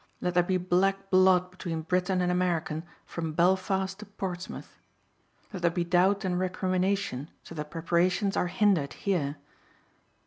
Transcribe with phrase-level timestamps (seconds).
[0.19, 4.79] Let there be black blood between Briton and American from Belfast to Portsmouth.
[5.53, 9.37] Let there be doubt and recrimination so that preparations are hindered here."